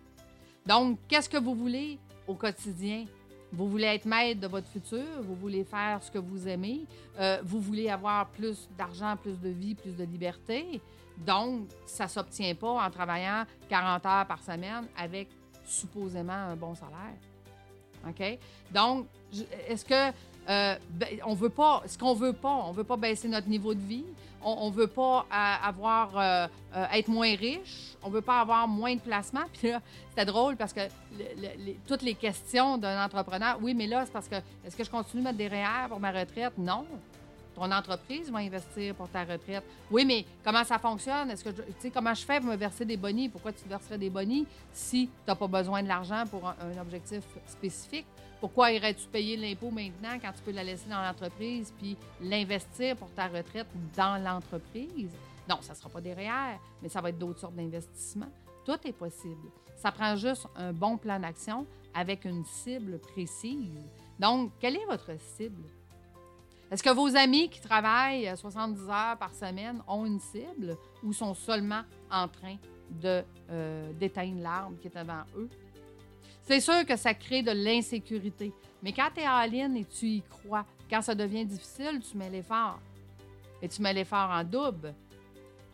Donc, 0.66 0.98
qu'est-ce 1.08 1.28
que 1.28 1.38
vous 1.38 1.54
voulez 1.54 1.98
au 2.26 2.34
quotidien? 2.34 3.06
Vous 3.52 3.68
voulez 3.68 3.86
être 3.86 4.04
maître 4.04 4.40
de 4.40 4.46
votre 4.46 4.68
futur, 4.68 5.04
vous 5.22 5.34
voulez 5.34 5.64
faire 5.64 6.02
ce 6.02 6.10
que 6.10 6.18
vous 6.18 6.46
aimez, 6.46 6.86
euh, 7.18 7.38
vous 7.42 7.60
voulez 7.60 7.88
avoir 7.88 8.28
plus 8.28 8.68
d'argent, 8.78 9.16
plus 9.16 9.40
de 9.40 9.48
vie, 9.48 9.74
plus 9.74 9.96
de 9.96 10.04
liberté. 10.04 10.80
Donc, 11.18 11.68
ça 11.84 12.04
ne 12.04 12.08
s'obtient 12.08 12.54
pas 12.54 12.86
en 12.86 12.90
travaillant 12.90 13.44
40 13.68 14.06
heures 14.06 14.26
par 14.26 14.42
semaine 14.42 14.86
avec 14.96 15.28
supposément 15.64 16.32
un 16.32 16.56
bon 16.56 16.74
salaire. 16.74 17.16
OK? 18.08 18.38
Donc, 18.72 19.06
est-ce 19.68 19.84
que 19.84 20.16
euh, 20.48 20.76
ben, 20.90 21.08
on 21.26 21.34
veut 21.34 21.48
pas, 21.48 21.82
ce 21.86 21.98
qu'on 21.98 22.14
veut 22.14 22.32
pas, 22.32 22.64
on 22.66 22.72
veut 22.72 22.84
pas 22.84 22.96
baisser 22.96 23.28
notre 23.28 23.48
niveau 23.48 23.74
de 23.74 23.80
vie, 23.80 24.04
on, 24.42 24.70
ne 24.70 24.74
veut 24.74 24.86
pas 24.86 25.26
euh, 25.30 25.68
avoir 25.68 26.16
euh, 26.16 26.46
être 26.92 27.08
moins 27.08 27.34
riche, 27.36 27.94
on 28.02 28.08
veut 28.08 28.22
pas 28.22 28.40
avoir 28.40 28.66
moins 28.66 28.94
de 28.94 29.00
placements. 29.00 29.44
Puis 29.52 29.72
c'était 30.08 30.24
drôle 30.24 30.56
parce 30.56 30.72
que 30.72 30.80
toutes 31.86 32.02
les 32.02 32.14
questions 32.14 32.78
d'un 32.78 33.04
entrepreneur, 33.04 33.58
oui, 33.60 33.74
mais 33.74 33.86
là, 33.86 34.04
c'est 34.06 34.12
parce 34.12 34.28
que 34.28 34.36
est-ce 34.64 34.76
que 34.76 34.84
je 34.84 34.90
continue 34.90 35.22
de 35.22 35.26
mettre 35.26 35.38
des 35.38 35.48
REER 35.48 35.88
pour 35.88 36.00
ma 36.00 36.10
retraite? 36.10 36.54
Non. 36.56 36.86
Ton 37.54 37.70
entreprise 37.72 38.30
va 38.30 38.38
investir 38.38 38.94
pour 38.94 39.08
ta 39.08 39.24
retraite. 39.24 39.62
Oui, 39.90 40.04
mais 40.06 40.24
comment 40.42 40.64
ça 40.64 40.78
fonctionne? 40.78 41.30
Est-ce 41.30 41.44
que 41.44 41.50
tu 41.50 41.62
sais 41.78 41.90
comment 41.90 42.14
je 42.14 42.24
fais 42.24 42.40
pour 42.40 42.48
me 42.48 42.56
verser 42.56 42.84
des 42.84 42.96
bonnies? 42.96 43.28
Pourquoi 43.28 43.52
tu 43.52 43.68
verserais 43.68 43.98
des 43.98 44.08
bonnies 44.08 44.46
si 44.72 45.08
tu 45.08 45.12
n'as 45.28 45.34
pas 45.34 45.46
besoin 45.46 45.82
de 45.82 45.88
l'argent 45.88 46.24
pour 46.30 46.48
un, 46.48 46.80
objectif 46.80 47.22
spécifique? 47.46 48.06
Pourquoi 48.40 48.72
irais-tu 48.72 49.06
payer 49.08 49.36
l'impôt 49.36 49.70
maintenant 49.70 50.18
quand 50.20 50.32
tu 50.32 50.42
peux 50.42 50.52
la 50.52 50.64
laisser 50.64 50.88
dans 50.88 51.02
l'entreprise 51.02 51.74
puis 51.78 51.94
l'investir 52.22 52.96
pour 52.96 53.10
ta 53.10 53.28
retraite 53.28 53.66
dans 53.94 54.22
l'entreprise? 54.22 55.10
Non, 55.46 55.58
ça 55.60 55.74
ne 55.74 55.78
sera 55.78 55.90
pas 55.90 56.00
derrière, 56.00 56.58
mais 56.80 56.88
ça 56.88 57.02
va 57.02 57.10
être 57.10 57.18
d'autres 57.18 57.40
sortes 57.40 57.54
d'investissements. 57.54 58.30
Tout 58.64 58.78
est 58.84 58.92
possible. 58.92 59.50
Ça 59.76 59.92
prend 59.92 60.16
juste 60.16 60.46
un 60.56 60.72
bon 60.72 60.96
plan 60.96 61.20
d'action 61.20 61.66
avec 61.94 62.24
une 62.24 62.44
cible 62.46 62.98
précise. 62.98 63.84
Donc, 64.18 64.52
quelle 64.58 64.76
est 64.76 64.86
votre 64.86 65.10
cible? 65.36 65.62
Est-ce 66.70 66.82
que 66.82 66.90
vos 66.90 67.14
amis 67.16 67.50
qui 67.50 67.60
travaillent 67.60 68.32
70 68.34 68.88
heures 68.88 69.18
par 69.18 69.34
semaine 69.34 69.82
ont 69.86 70.06
une 70.06 70.20
cible 70.20 70.78
ou 71.02 71.12
sont 71.12 71.34
seulement 71.34 71.82
en 72.10 72.28
train 72.28 72.56
de, 72.90 73.22
euh, 73.50 73.92
d'éteindre 73.94 74.40
l'arbre 74.40 74.78
qui 74.80 74.86
est 74.86 74.96
devant 74.96 75.24
eux? 75.36 75.48
C'est 76.50 76.58
sûr 76.58 76.84
que 76.84 76.96
ça 76.96 77.14
crée 77.14 77.44
de 77.44 77.52
l'insécurité. 77.52 78.52
Mais 78.82 78.92
quand 78.92 79.08
tu 79.14 79.20
es 79.20 79.28
en 79.28 79.42
ligne 79.42 79.76
et 79.76 79.84
tu 79.84 80.06
y 80.06 80.22
crois, 80.22 80.66
quand 80.90 81.00
ça 81.00 81.14
devient 81.14 81.44
difficile, 81.44 82.00
tu 82.00 82.16
mets 82.16 82.28
l'effort. 82.28 82.80
Et 83.62 83.68
tu 83.68 83.80
mets 83.80 83.92
l'effort 83.92 84.28
en 84.28 84.42
double. 84.42 84.92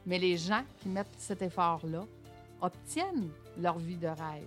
Mais 0.04 0.18
les 0.18 0.36
gens 0.36 0.60
qui 0.78 0.90
mettent 0.90 1.14
cet 1.16 1.40
effort-là 1.40 2.04
obtiennent 2.60 3.30
leur 3.58 3.78
vie 3.78 3.96
de 3.96 4.08
rêve. 4.08 4.44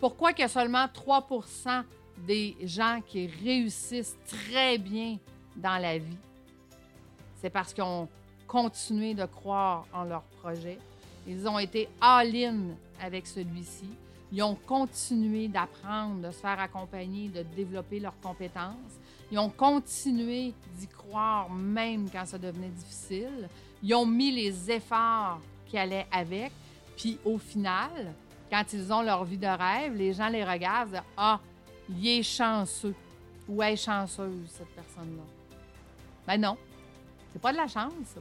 Pourquoi 0.00 0.32
qu'il 0.32 0.42
y 0.42 0.46
a 0.46 0.48
seulement 0.48 0.86
3% 0.86 1.84
des 2.26 2.56
gens 2.64 3.00
qui 3.06 3.28
réussissent 3.28 4.18
très 4.26 4.78
bien 4.78 5.16
dans 5.54 5.80
la 5.80 5.96
vie, 5.96 6.18
c'est 7.40 7.50
parce 7.50 7.72
qu'ils 7.72 7.84
ont 7.84 8.08
continué 8.48 9.14
de 9.14 9.26
croire 9.26 9.86
en 9.94 10.02
leur 10.02 10.22
projet? 10.40 10.78
Ils 11.24 11.46
ont 11.46 11.60
été 11.60 11.88
all-in 12.00 12.74
avec 13.00 13.28
celui-ci. 13.28 13.90
Ils 14.32 14.42
ont 14.42 14.56
continué 14.66 15.46
d'apprendre, 15.46 16.26
de 16.26 16.30
se 16.30 16.38
faire 16.38 16.58
accompagner, 16.58 17.28
de 17.28 17.42
développer 17.54 18.00
leurs 18.00 18.18
compétences. 18.20 18.98
Ils 19.30 19.38
ont 19.38 19.50
continué 19.50 20.54
d'y 20.78 20.86
croire 20.86 21.50
même 21.50 22.08
quand 22.10 22.24
ça 22.24 22.38
devenait 22.38 22.70
difficile. 22.70 23.48
Ils 23.82 23.94
ont 23.94 24.06
mis 24.06 24.32
les 24.32 24.70
efforts 24.70 25.38
qui 25.66 25.76
allaient 25.76 26.06
avec. 26.10 26.50
Puis 26.96 27.18
au 27.26 27.36
final, 27.36 28.14
quand 28.50 28.64
ils 28.72 28.90
ont 28.90 29.02
leur 29.02 29.22
vie 29.24 29.36
de 29.36 29.46
rêve, 29.46 29.94
les 29.94 30.14
gens 30.14 30.28
les 30.28 30.44
regardent 30.44 30.94
et 30.94 30.96
disent 30.96 31.02
Ah, 31.16 31.40
il 31.90 32.08
est 32.08 32.22
chanceux 32.22 32.94
ou 33.46 33.62
elle 33.62 33.74
est 33.74 33.76
chanceuse, 33.76 34.48
cette 34.48 34.74
personne-là. 34.74 35.24
Ben 36.26 36.40
non, 36.40 36.56
c'est 37.32 37.40
pas 37.40 37.52
de 37.52 37.58
la 37.58 37.66
chance. 37.66 38.16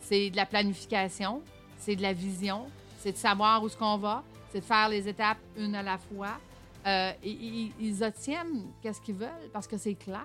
C'est 0.00 0.28
de 0.28 0.36
la 0.36 0.46
planification, 0.46 1.40
c'est 1.78 1.96
de 1.96 2.02
la 2.02 2.12
vision, 2.12 2.66
c'est 2.98 3.12
de 3.12 3.16
savoir 3.16 3.62
où 3.62 3.68
ce 3.68 3.76
qu'on 3.76 3.96
va, 3.96 4.22
c'est 4.50 4.60
de 4.60 4.64
faire 4.64 4.88
les 4.88 5.08
étapes 5.08 5.38
une 5.56 5.74
à 5.74 5.82
la 5.82 5.98
fois. 5.98 6.38
Euh, 6.86 7.12
ils 7.22 8.02
obtiennent 8.02 8.72
qu'est-ce 8.82 9.00
qu'ils 9.00 9.16
veulent 9.16 9.50
parce 9.52 9.66
que 9.66 9.76
c'est 9.76 9.94
clair 9.94 10.24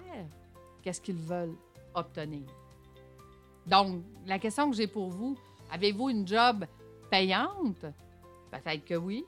qu'est-ce 0.82 1.02
qu'ils 1.02 1.16
veulent 1.16 1.56
obtenir. 1.94 2.48
Donc, 3.66 4.04
la 4.26 4.38
question 4.40 4.70
que 4.70 4.76
j'ai 4.76 4.88
pour 4.88 5.10
vous, 5.10 5.38
avez-vous 5.72 6.10
une 6.10 6.28
job 6.28 6.66
payante? 7.10 7.86
Peut-être 8.52 8.86
que 8.86 8.96
oui. 8.96 9.26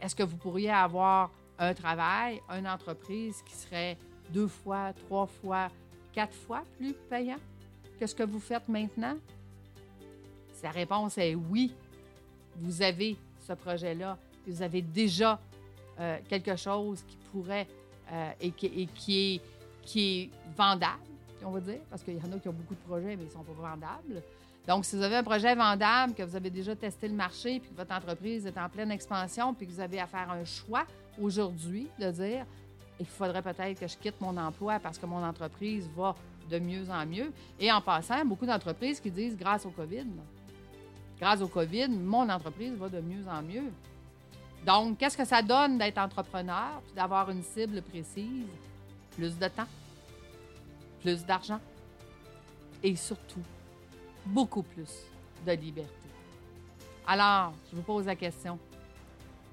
Est-ce 0.00 0.14
que 0.14 0.22
vous 0.22 0.36
pourriez 0.36 0.70
avoir 0.70 1.30
un 1.58 1.72
travail, 1.72 2.40
une 2.50 2.68
entreprise 2.68 3.42
qui 3.42 3.54
serait 3.54 3.96
deux 4.30 4.46
fois, 4.46 4.92
trois 4.92 5.26
fois 5.26 5.68
quatre 6.12 6.34
fois 6.34 6.62
plus 6.76 6.92
payant 7.08 7.38
que 7.98 8.06
ce 8.06 8.14
que 8.14 8.22
vous 8.22 8.40
faites 8.40 8.68
maintenant? 8.68 9.16
Si 10.52 10.62
la 10.62 10.70
réponse 10.70 11.16
est 11.18 11.34
oui, 11.34 11.72
vous 12.56 12.82
avez 12.82 13.16
ce 13.46 13.54
projet-là, 13.54 14.18
vous 14.50 14.62
avez 14.62 14.82
déjà 14.82 15.38
euh, 16.00 16.18
quelque 16.28 16.56
chose 16.56 17.02
qui 17.06 17.16
pourrait 17.32 17.66
euh, 18.12 18.30
et, 18.40 18.50
qui, 18.50 18.66
est, 18.66 19.40
qui 19.82 20.22
est 20.22 20.30
vendable, 20.56 20.94
on 21.44 21.50
va 21.50 21.60
dire, 21.60 21.80
parce 21.90 22.02
qu'il 22.02 22.14
y 22.14 22.20
en 22.20 22.32
a 22.32 22.38
qui 22.38 22.48
ont 22.48 22.52
beaucoup 22.52 22.74
de 22.74 22.80
projets, 22.80 23.16
mais 23.16 23.24
ils 23.24 23.26
ne 23.26 23.30
sont 23.30 23.42
pas 23.42 23.70
vendables. 23.70 24.22
Donc, 24.66 24.84
si 24.84 24.96
vous 24.96 25.02
avez 25.02 25.16
un 25.16 25.22
projet 25.22 25.54
vendable, 25.54 26.14
que 26.14 26.22
vous 26.22 26.36
avez 26.36 26.50
déjà 26.50 26.76
testé 26.76 27.08
le 27.08 27.14
marché, 27.14 27.58
puis 27.58 27.70
que 27.70 27.76
votre 27.76 27.94
entreprise 27.94 28.46
est 28.46 28.58
en 28.58 28.68
pleine 28.68 28.90
expansion, 28.90 29.54
puis 29.54 29.66
que 29.66 29.72
vous 29.72 29.80
avez 29.80 29.98
à 29.98 30.06
faire 30.06 30.30
un 30.30 30.44
choix 30.44 30.84
aujourd'hui 31.20 31.88
de 31.98 32.10
dire 32.10 32.44
il 33.00 33.06
faudrait 33.06 33.42
peut-être 33.42 33.78
que 33.78 33.86
je 33.86 33.96
quitte 33.96 34.20
mon 34.20 34.36
emploi 34.36 34.78
parce 34.78 34.98
que 34.98 35.06
mon 35.06 35.22
entreprise 35.24 35.88
va 35.96 36.14
de 36.50 36.58
mieux 36.58 36.90
en 36.90 37.06
mieux. 37.06 37.32
Et 37.60 37.70
en 37.70 37.80
passant, 37.80 38.24
beaucoup 38.24 38.46
d'entreprises 38.46 39.00
qui 39.00 39.10
disent 39.10 39.36
grâce 39.36 39.64
au 39.66 39.70
COVID, 39.70 40.06
grâce 41.20 41.40
au 41.40 41.48
COVID, 41.48 41.88
mon 41.88 42.28
entreprise 42.28 42.74
va 42.74 42.88
de 42.88 43.00
mieux 43.00 43.24
en 43.28 43.42
mieux. 43.42 43.70
Donc, 44.68 44.98
qu'est-ce 44.98 45.16
que 45.16 45.24
ça 45.24 45.40
donne 45.40 45.78
d'être 45.78 45.96
entrepreneur 45.96 46.82
puis 46.84 46.94
d'avoir 46.94 47.30
une 47.30 47.42
cible 47.42 47.80
précise? 47.80 48.44
Plus 49.16 49.38
de 49.38 49.48
temps, 49.48 49.66
plus 51.00 51.24
d'argent 51.24 51.58
et 52.82 52.94
surtout 52.94 53.42
beaucoup 54.26 54.62
plus 54.62 54.90
de 55.46 55.52
liberté. 55.52 55.90
Alors, 57.06 57.54
je 57.70 57.76
vous 57.76 57.82
pose 57.82 58.04
la 58.04 58.14
question. 58.14 58.58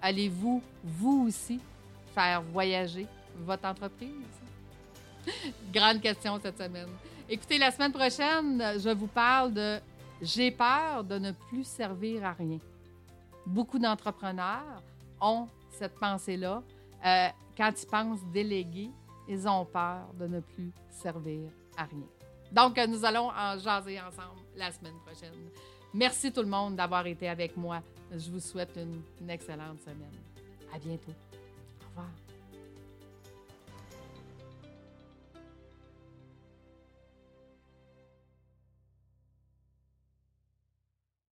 Allez-vous, 0.01 0.61
vous 0.83 1.27
aussi, 1.29 1.61
faire 2.13 2.41
voyager 2.41 3.07
votre 3.37 3.65
entreprise? 3.69 4.09
Grande 5.73 6.01
question 6.01 6.37
cette 6.43 6.57
semaine. 6.57 6.89
Écoutez, 7.29 7.57
la 7.57 7.71
semaine 7.71 7.93
prochaine, 7.93 8.61
je 8.77 8.89
vous 8.89 9.07
parle 9.07 9.53
de 9.53 9.79
j'ai 10.21 10.51
peur 10.51 11.05
de 11.05 11.17
ne 11.17 11.31
plus 11.31 11.63
servir 11.65 12.25
à 12.25 12.33
rien. 12.33 12.59
Beaucoup 13.45 13.79
d'entrepreneurs 13.79 14.81
ont 15.21 15.47
cette 15.69 15.95
pensée-là. 15.95 16.63
Euh, 17.05 17.27
quand 17.57 17.71
ils 17.81 17.87
pensent 17.87 18.25
déléguer, 18.33 18.89
ils 19.27 19.47
ont 19.47 19.65
peur 19.65 20.07
de 20.19 20.27
ne 20.27 20.39
plus 20.39 20.71
servir 20.89 21.49
à 21.77 21.83
rien. 21.83 22.07
Donc, 22.51 22.77
nous 22.87 23.03
allons 23.03 23.29
en 23.29 23.57
jaser 23.57 23.99
ensemble 23.99 24.39
la 24.55 24.71
semaine 24.71 24.97
prochaine. 25.05 25.33
Merci 25.93 26.31
tout 26.31 26.41
le 26.41 26.47
monde 26.47 26.75
d'avoir 26.75 27.05
été 27.07 27.27
avec 27.27 27.55
moi. 27.57 27.81
Je 28.11 28.29
vous 28.29 28.39
souhaite 28.39 28.75
une, 28.75 29.01
une 29.21 29.29
excellente 29.29 29.81
semaine. 29.81 30.13
À 30.73 30.77
bientôt. 30.77 31.11
Au 31.11 31.87
revoir. 31.89 32.24